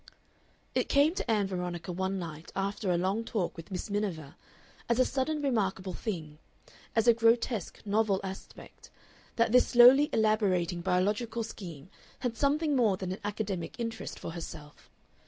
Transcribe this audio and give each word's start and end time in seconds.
It 0.73 0.89
came 0.89 1.13
to 1.13 1.29
Ann 1.29 1.45
Veronica 1.45 1.91
one 1.91 2.17
night 2.17 2.51
after 2.55 2.89
a 2.89 2.97
long 2.97 3.23
talk 3.23 3.55
with 3.55 3.69
Miss 3.69 3.87
Miniver, 3.91 4.33
as 4.89 4.97
a 4.97 5.05
sudden 5.05 5.43
remarkable 5.43 5.93
thing, 5.93 6.39
as 6.95 7.07
a 7.07 7.13
grotesque, 7.13 7.83
novel 7.85 8.19
aspect, 8.23 8.89
that 9.35 9.51
this 9.51 9.67
slowly 9.67 10.09
elaborating 10.11 10.81
biological 10.81 11.43
scheme 11.43 11.87
had 12.21 12.35
something 12.35 12.75
more 12.75 12.97
than 12.97 13.11
an 13.11 13.19
academic 13.23 13.79
interest 13.79 14.17
for 14.17 14.31
herself. 14.31 14.89